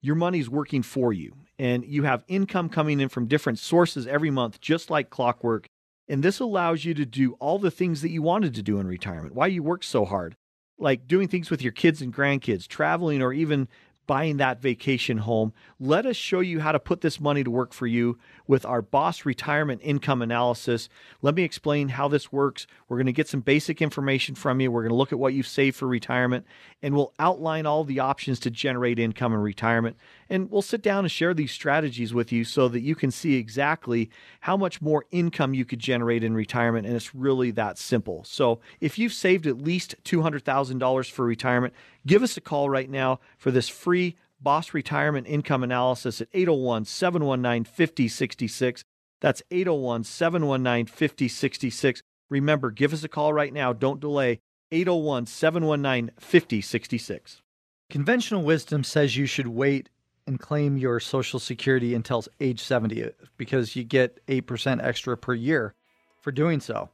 [0.00, 4.30] your money's working for you and you have income coming in from different sources every
[4.30, 5.66] month, just like clockwork.
[6.08, 8.86] And this allows you to do all the things that you wanted to do in
[8.86, 10.36] retirement, why you worked so hard,
[10.78, 13.68] like doing things with your kids and grandkids, traveling, or even
[14.08, 15.52] buying that vacation home.
[15.78, 18.18] Let us show you how to put this money to work for you
[18.48, 20.88] with our Boss Retirement Income Analysis.
[21.22, 22.66] Let me explain how this works.
[22.88, 24.72] We're going to get some basic information from you.
[24.72, 26.46] We're going to look at what you've saved for retirement,
[26.82, 29.96] and we'll outline all the options to generate income in retirement.
[30.30, 33.36] And we'll sit down and share these strategies with you so that you can see
[33.36, 34.10] exactly
[34.40, 36.86] how much more income you could generate in retirement.
[36.86, 38.24] And it's really that simple.
[38.24, 41.74] So if you've saved at least $200,000 for retirement,
[42.06, 46.84] give us a call right now for this free Boss Retirement Income Analysis at 801
[46.84, 48.84] 719 5066.
[49.20, 52.02] That's 801 719 5066.
[52.30, 53.72] Remember, give us a call right now.
[53.72, 54.40] Don't delay.
[54.70, 57.42] 801 719 5066.
[57.90, 59.88] Conventional wisdom says you should wait
[60.28, 65.34] and claim your Social Security until age 70 uh, because you get 8% extra per
[65.34, 65.74] year
[66.20, 66.90] for doing so.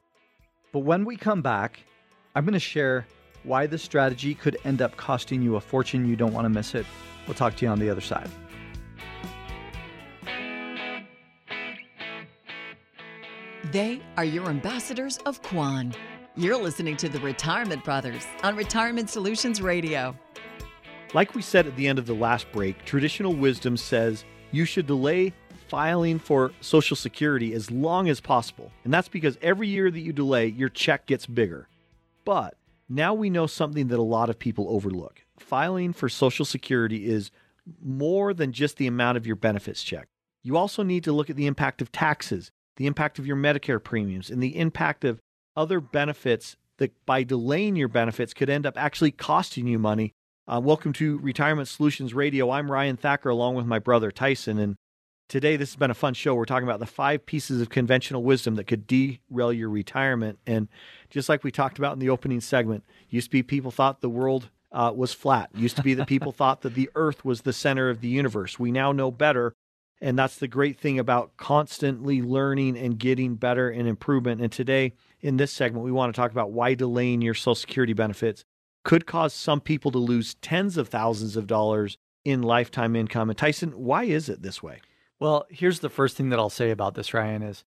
[0.73, 1.81] But when we come back,
[2.35, 3.07] I'm going to share
[3.43, 6.09] why this strategy could end up costing you a fortune.
[6.09, 6.87] You don't want to miss it.
[7.27, 8.31] We'll talk to you on the other side.
[13.73, 15.93] They are your ambassadors of Kwan.
[16.37, 20.17] You're listening to the Retirement Brothers on Retirement Solutions Radio.
[21.15, 24.89] Like we said at the end of the last break, traditional wisdom says you should
[24.89, 25.33] delay
[25.69, 28.73] filing for Social Security as long as possible.
[28.83, 31.69] And that's because every year that you delay, your check gets bigger.
[32.25, 32.57] But
[32.89, 35.25] now we know something that a lot of people overlook.
[35.39, 37.31] Filing for Social Security is
[37.81, 40.09] more than just the amount of your benefits check.
[40.43, 43.83] You also need to look at the impact of taxes, the impact of your Medicare
[43.83, 45.21] premiums, and the impact of
[45.57, 50.13] other benefits that by delaying your benefits could end up actually costing you money.
[50.47, 52.51] Uh, welcome to Retirement Solutions Radio.
[52.51, 54.59] I'm Ryan Thacker along with my brother Tyson.
[54.59, 54.77] And
[55.27, 56.35] today, this has been a fun show.
[56.35, 60.39] We're talking about the five pieces of conventional wisdom that could derail your retirement.
[60.47, 60.69] And
[61.09, 64.11] just like we talked about in the opening segment, used to be people thought the
[64.11, 65.49] world uh, was flat.
[65.55, 68.59] Used to be that people thought that the earth was the center of the universe.
[68.59, 69.55] We now know better.
[70.03, 74.43] And that's the great thing about constantly learning and getting better and improvement.
[74.43, 77.95] And today, in this segment, we want to talk about why delaying your Social Security
[77.95, 78.45] benefits
[78.85, 83.31] could cause some people to lose tens of thousands of dollars in lifetime income.
[83.31, 84.81] And Tyson, why is it this way?
[85.19, 87.65] Well, here's the first thing that I'll say about this, Ryan, is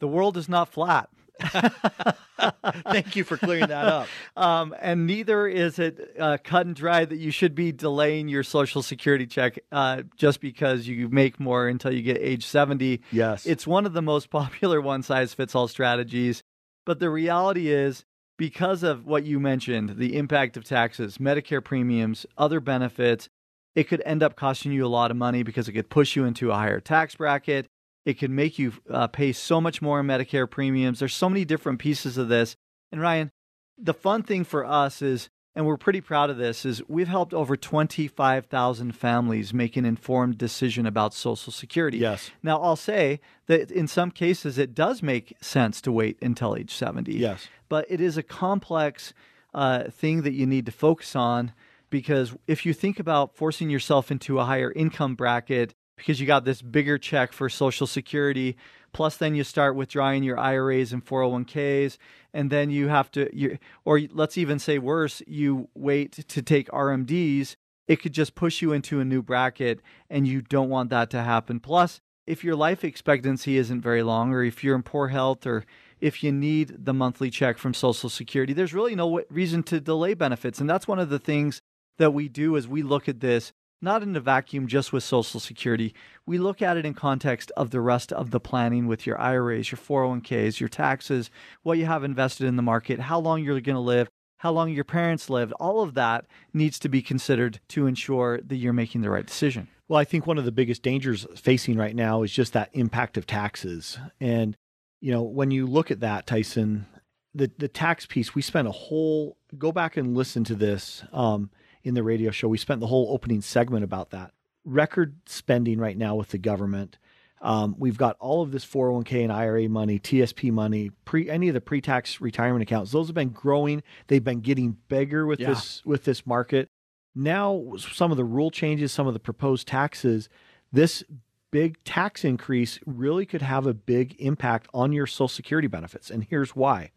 [0.00, 1.08] the world is not flat.
[2.90, 4.08] Thank you for clearing that up.
[4.36, 8.42] Um, and neither is it uh, cut and dry that you should be delaying your
[8.42, 13.00] Social Security check uh, just because you make more until you get age 70.
[13.10, 13.46] Yes.
[13.46, 16.42] It's one of the most popular one size fits all strategies.
[16.84, 18.04] But the reality is,
[18.42, 23.28] because of what you mentioned, the impact of taxes, Medicare premiums, other benefits,
[23.76, 26.24] it could end up costing you a lot of money because it could push you
[26.24, 27.68] into a higher tax bracket.
[28.04, 30.98] It can make you uh, pay so much more in Medicare premiums.
[30.98, 32.56] There's so many different pieces of this.
[32.90, 33.30] And Ryan,
[33.78, 37.34] the fun thing for us is, and we're pretty proud of this, is we've helped
[37.34, 41.98] over 25,000 families make an informed decision about Social Security.
[41.98, 42.30] Yes.
[42.42, 46.74] Now, I'll say that in some cases it does make sense to wait until age
[46.74, 47.12] 70.
[47.12, 47.48] Yes.
[47.68, 49.12] But it is a complex
[49.52, 51.52] uh, thing that you need to focus on
[51.90, 56.44] because if you think about forcing yourself into a higher income bracket because you got
[56.44, 58.56] this bigger check for Social Security,
[58.92, 61.96] plus then you start withdrawing your IRAs and 401ks,
[62.34, 66.68] and then you have to, you, or let's even say worse, you wait to take
[66.70, 67.54] RMDs.
[67.86, 71.22] It could just push you into a new bracket, and you don't want that to
[71.22, 71.60] happen.
[71.60, 75.64] Plus, if your life expectancy isn't very long, or if you're in poor health, or
[76.00, 80.14] if you need the monthly check from Social Security, there's really no reason to delay
[80.14, 80.58] benefits.
[80.58, 81.62] And that's one of the things
[81.98, 83.52] that we do as we look at this
[83.82, 85.92] not in a vacuum just with Social Security.
[86.24, 89.72] We look at it in context of the rest of the planning with your IRAs,
[89.72, 91.30] your 401ks, your taxes,
[91.62, 94.70] what you have invested in the market, how long you're going to live, how long
[94.70, 95.52] your parents lived.
[95.54, 99.68] All of that needs to be considered to ensure that you're making the right decision.
[99.88, 103.16] Well, I think one of the biggest dangers facing right now is just that impact
[103.16, 103.98] of taxes.
[104.20, 104.56] And,
[105.00, 106.86] you know, when you look at that, Tyson,
[107.34, 111.04] the, the tax piece, we spent a whole, go back and listen to this.
[111.12, 111.50] Um,
[111.84, 112.48] in the radio show.
[112.48, 114.32] We spent the whole opening segment about that.
[114.64, 116.98] Record spending right now with the government.
[117.40, 121.54] Um, we've got all of this 401k and IRA money, TSP money, pre any of
[121.54, 122.92] the pre-tax retirement accounts.
[122.92, 123.82] Those have been growing.
[124.06, 125.48] They've been getting bigger with Yeah.
[125.50, 126.68] this with this market.
[127.16, 130.28] Now, some of the rule changes, some of the proposed taxes,
[130.70, 131.02] this
[131.50, 136.10] big tax increase really could have a big impact on your Social Security benefits.
[136.10, 136.92] And here's why: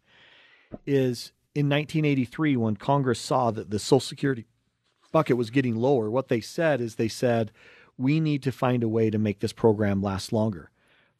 [0.86, 4.46] is in 1983 when Congress saw that the Social Security
[5.12, 7.52] bucket was getting lower, what they said is they said,
[7.98, 10.70] we need to find a way to make this program last longer.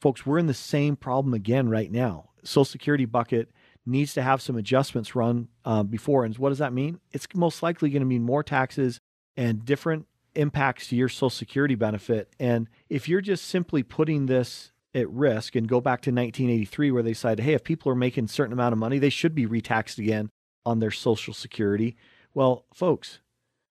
[0.00, 2.30] Folks, we're in the same problem again right now.
[2.44, 3.50] Social Security bucket
[3.86, 6.24] needs to have some adjustments run uh, before.
[6.24, 7.00] And what does that mean?
[7.12, 9.00] It's most likely going to mean more taxes
[9.36, 12.32] and different impacts to your Social Security benefit.
[12.38, 17.02] And if you're just simply putting this at risk and go back to 1983 where
[17.02, 19.46] they said, hey, if people are making a certain amount of money, they should be
[19.46, 20.30] retaxed again
[20.64, 21.96] on their Social Security.
[22.34, 23.20] Well, folks,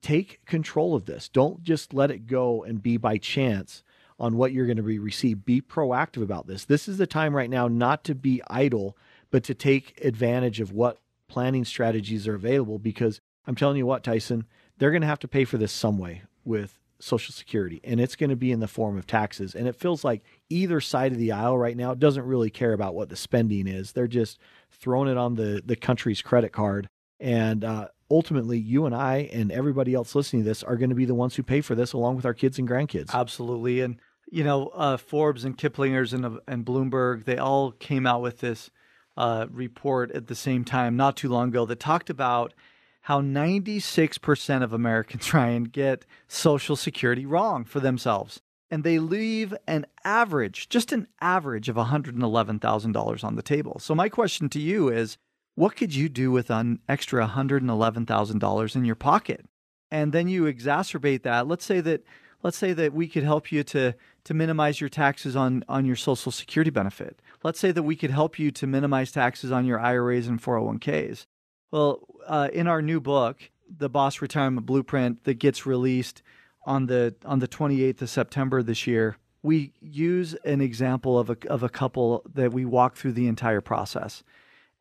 [0.06, 1.28] take control of this.
[1.28, 3.82] Don't just let it go and be by chance
[4.20, 5.46] on what you're going to be received.
[5.46, 6.64] Be proactive about this.
[6.64, 8.96] This is the time right now not to be idle,
[9.32, 14.04] but to take advantage of what planning strategies are available because I'm telling you what,
[14.04, 14.46] Tyson,
[14.78, 18.16] they're going to have to pay for this some way with Social Security, and it's
[18.16, 19.56] going to be in the form of taxes.
[19.56, 22.94] And it feels like either side of the aisle right now doesn't really care about
[22.94, 23.94] what the spending is.
[23.94, 24.38] They're just
[24.72, 26.88] throwing it on the, the country's credit card.
[27.20, 30.96] And uh, ultimately, you and I and everybody else listening to this are going to
[30.96, 33.14] be the ones who pay for this along with our kids and grandkids.
[33.14, 33.82] Absolutely.
[33.82, 33.98] And,
[34.30, 38.70] you know, uh, Forbes and Kiplinger's and, and Bloomberg, they all came out with this
[39.18, 42.54] uh, report at the same time not too long ago that talked about
[43.02, 48.42] how 96% of Americans, try and get Social Security wrong for themselves.
[48.72, 53.78] And they leave an average, just an average of $111,000 on the table.
[53.80, 55.18] So, my question to you is
[55.56, 59.46] what could you do with an extra $111,000 in your pocket?
[59.90, 61.48] And then you exacerbate that.
[61.48, 62.04] Let's say that
[62.44, 65.96] let's say that we could help you to to minimize your taxes on on your
[65.96, 67.22] social security benefit.
[67.44, 71.26] Let's say that we could help you to minimize taxes on your IRAs and 401ks.
[71.72, 76.22] Well, uh, in our new book, the Boss Retirement Blueprint that gets released
[76.66, 81.38] on the on the 28th of September this year, we use an example of a
[81.48, 84.24] of a couple that we walk through the entire process,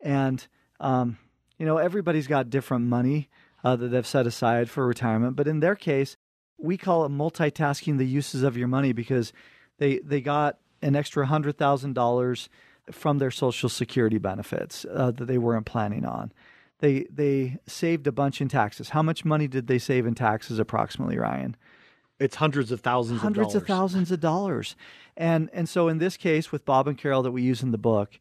[0.01, 0.47] and
[0.79, 1.17] um,
[1.57, 3.29] you know everybody's got different money
[3.63, 6.17] uh, that they've set aside for retirement, but in their case,
[6.57, 9.33] we call it multitasking the uses of your money because
[9.77, 12.49] they they got an extra hundred thousand dollars
[12.91, 16.31] from their social security benefits uh, that they weren't planning on.
[16.79, 18.89] They they saved a bunch in taxes.
[18.89, 21.55] How much money did they save in taxes approximately, Ryan?
[22.19, 24.75] It's hundreds of thousands hundreds of of, thousands of dollars.
[25.17, 27.77] And and so in this case with Bob and Carol that we use in the
[27.77, 28.19] book,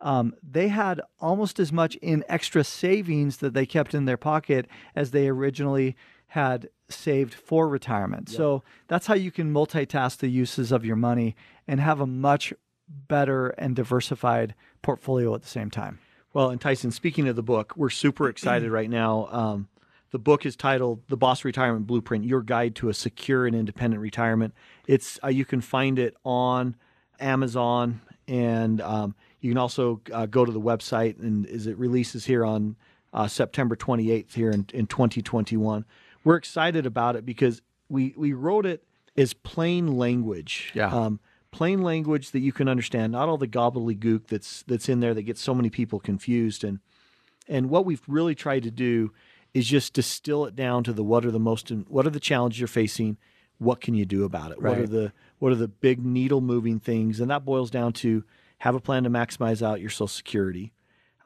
[0.00, 4.66] um, they had almost as much in extra savings that they kept in their pocket
[4.94, 5.96] as they originally
[6.28, 8.28] had saved for retirement.
[8.28, 11.36] So that's how you can multitask the uses of your money
[11.66, 12.52] and have a much
[12.88, 15.98] better and diversified portfolio at the same time.
[16.32, 19.28] Well, and Tyson, speaking of the book, we're super excited right now.
[19.30, 19.68] Um,
[20.10, 24.02] the book is titled "The Boss Retirement Blueprint: Your Guide to a Secure and Independent
[24.02, 24.54] Retirement."
[24.86, 26.76] It's uh, you can find it on
[27.20, 29.14] Amazon, and um,
[29.44, 31.20] you can also uh, go to the website.
[31.20, 32.76] And as it releases here on
[33.12, 35.84] uh, September 28th here in, in 2021,
[36.24, 38.84] we're excited about it because we we wrote it
[39.18, 40.72] as plain language.
[40.72, 40.88] Yeah.
[40.88, 41.20] Um,
[41.50, 45.24] plain language that you can understand, not all the gobbledygook that's that's in there that
[45.24, 46.64] gets so many people confused.
[46.64, 46.80] And
[47.46, 49.12] and what we've really tried to do
[49.52, 52.60] is just distill it down to the what are the most what are the challenges
[52.60, 53.18] you're facing,
[53.58, 54.58] what can you do about it?
[54.62, 54.70] Right.
[54.70, 57.20] What are the what are the big needle moving things?
[57.20, 58.24] And that boils down to
[58.64, 60.72] have a plan to maximize out your Social Security,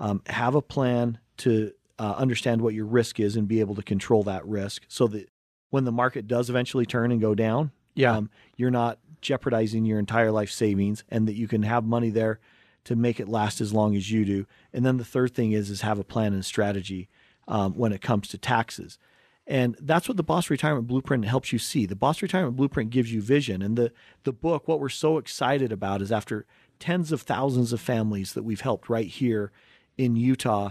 [0.01, 3.83] um, have a plan to uh, understand what your risk is and be able to
[3.83, 5.31] control that risk, so that
[5.71, 8.17] when the market does eventually turn and go down, Yeah.
[8.17, 12.41] um, you're not jeopardizing your entire life savings, and that you can have money there
[12.83, 14.45] to make it last as long as you do.
[14.73, 17.09] And then the third thing is is have a plan and strategy
[17.47, 18.99] um, when it comes to taxes.
[19.47, 21.87] And that's what the Boss Retirement Blueprint helps you see.
[21.87, 23.63] The Boss Retirement Blueprint gives you vision.
[23.63, 23.93] And the,
[24.25, 26.45] the book, what we're so excited about is after
[26.79, 29.53] tens of thousands of families that we've helped right here
[29.97, 30.71] in Utah,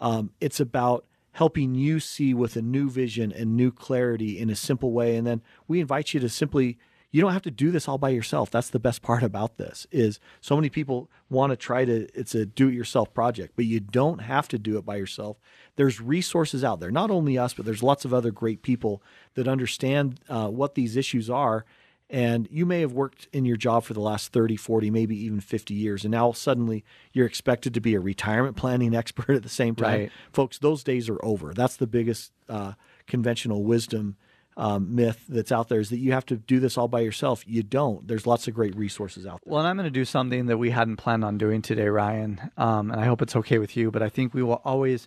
[0.00, 4.56] um, it's about helping you see with a new vision and new clarity in a
[4.56, 5.16] simple way.
[5.16, 6.78] And then we invite you to simply
[7.10, 8.50] you don't have to do this all by yourself.
[8.50, 12.34] That's the best part about this is so many people want to try to it's
[12.34, 15.38] a do it yourself project, but you don't have to do it by yourself.
[15.76, 19.02] There's resources out there, not only us, but there's lots of other great people
[19.34, 21.64] that understand uh, what these issues are.
[22.10, 25.40] And you may have worked in your job for the last 30, 40, maybe even
[25.40, 26.04] 50 years.
[26.04, 30.00] And now suddenly you're expected to be a retirement planning expert at the same time.
[30.00, 30.12] Right.
[30.32, 31.52] Folks, those days are over.
[31.52, 32.72] That's the biggest uh,
[33.06, 34.16] conventional wisdom
[34.58, 37.44] um, myth that's out there is that you have to do this all by yourself.
[37.46, 38.06] You don't.
[38.06, 39.52] There's lots of great resources out there.
[39.52, 42.50] Well, and I'm going to do something that we hadn't planned on doing today, Ryan.
[42.56, 45.06] Um, and I hope it's okay with you, but I think we will always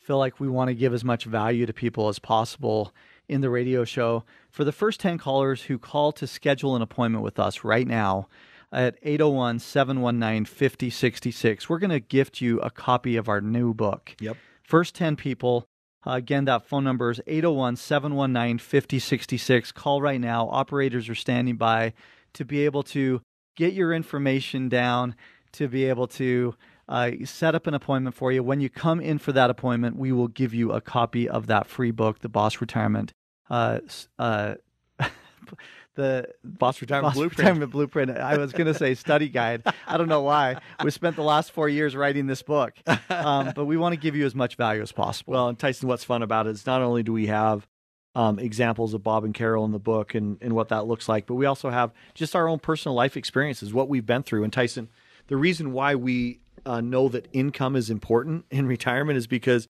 [0.00, 2.92] feel like we want to give as much value to people as possible
[3.26, 4.24] in the radio show.
[4.50, 8.28] For the first 10 callers who call to schedule an appointment with us right now
[8.72, 14.16] at 801 719 5066, we're going to gift you a copy of our new book.
[14.20, 14.36] Yep.
[14.62, 15.66] First 10 people.
[16.06, 19.72] Uh, again, that phone number is 801 719 5066.
[19.72, 20.48] Call right now.
[20.48, 21.92] Operators are standing by
[22.32, 23.20] to be able to
[23.56, 25.14] get your information down,
[25.52, 26.54] to be able to
[26.88, 28.42] uh, set up an appointment for you.
[28.42, 31.66] When you come in for that appointment, we will give you a copy of that
[31.66, 33.12] free book, The Boss Retirement.
[33.50, 33.80] Uh,
[34.18, 34.54] uh,
[35.96, 37.38] the Boss Retirement Boss Blueprint.
[37.38, 38.10] Retirement Blueprint.
[38.12, 39.62] I was going to say study guide.
[39.86, 40.56] I don't know why.
[40.84, 42.72] We spent the last four years writing this book,
[43.10, 45.32] um, but we want to give you as much value as possible.
[45.32, 47.66] Well, and Tyson, what's fun about it is not only do we have
[48.14, 51.26] um, examples of Bob and Carol in the book and, and what that looks like,
[51.26, 54.44] but we also have just our own personal life experiences, what we've been through.
[54.44, 54.88] And Tyson,
[55.26, 59.68] the reason why we uh, know that income is important in retirement is because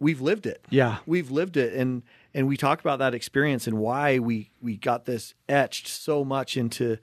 [0.00, 0.64] we've lived it.
[0.70, 2.02] yeah, We've lived it, and
[2.36, 6.58] and we talk about that experience and why we we got this etched so much
[6.58, 6.98] into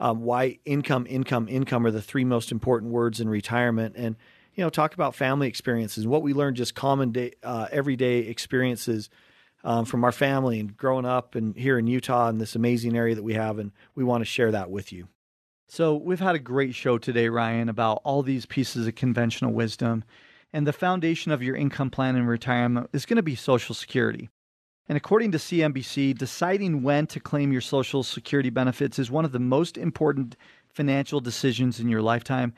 [0.00, 4.16] um, why income, income, income are the three most important words in retirement, and
[4.54, 8.20] you know talk about family experiences, and what we learned, just common day, uh, everyday
[8.20, 9.10] experiences
[9.62, 13.14] um, from our family and growing up and here in Utah in this amazing area
[13.14, 15.06] that we have, and we want to share that with you.
[15.68, 20.02] So we've had a great show today, Ryan, about all these pieces of conventional wisdom.
[20.50, 24.30] And the foundation of your income plan in retirement is going to be Social Security.
[24.88, 29.32] And according to CNBC, deciding when to claim your Social Security benefits is one of
[29.32, 30.34] the most important
[30.72, 32.54] financial decisions in your lifetime.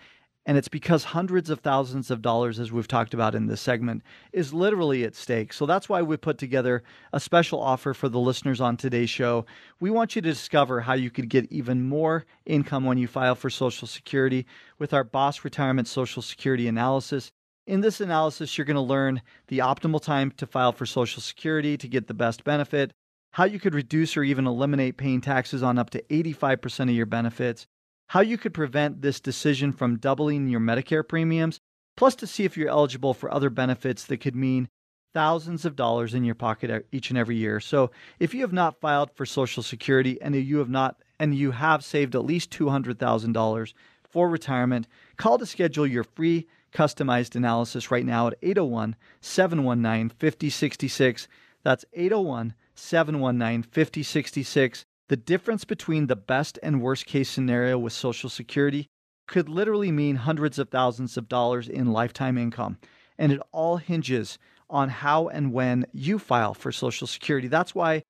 [0.46, 4.02] And it's because hundreds of thousands of dollars, as we've talked about in this segment,
[4.32, 5.52] is literally at stake.
[5.52, 9.44] So that's why we put together a special offer for the listeners on today's show.
[9.80, 13.34] We want you to discover how you could get even more income when you file
[13.34, 14.46] for Social Security
[14.78, 17.32] with our Boss Retirement Social Security analysis.
[17.70, 21.76] In this analysis, you're going to learn the optimal time to file for Social Security
[21.76, 22.90] to get the best benefit,
[23.30, 27.06] how you could reduce or even eliminate paying taxes on up to 85% of your
[27.06, 27.68] benefits,
[28.08, 31.60] how you could prevent this decision from doubling your Medicare premiums,
[31.96, 34.68] plus to see if you're eligible for other benefits that could mean
[35.14, 37.60] thousands of dollars in your pocket each and every year.
[37.60, 41.52] So, if you have not filed for Social Security and you have not and you
[41.52, 48.04] have saved at least $200,000 for retirement, call to schedule your free customized analysis right
[48.04, 51.28] now at 801 719 5066.
[51.62, 54.84] That's 801 719 5066.
[55.08, 58.86] The difference between the best and worst case scenario with Social Security
[59.26, 62.78] could literally mean hundreds of thousands of dollars in lifetime income.
[63.18, 67.48] And it all hinges on how and when you file for Social Security.
[67.48, 68.02] That's why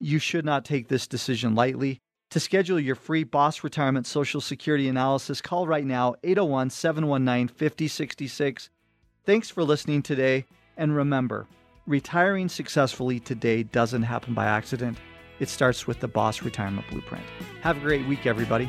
[0.00, 1.98] you should not take this decision lightly.
[2.34, 8.70] To schedule your free Boss Retirement Social Security analysis, call right now 801 719 5066.
[9.24, 10.44] Thanks for listening today.
[10.76, 11.46] And remember,
[11.86, 14.98] retiring successfully today doesn't happen by accident.
[15.38, 17.22] It starts with the Boss Retirement Blueprint.
[17.60, 18.68] Have a great week, everybody.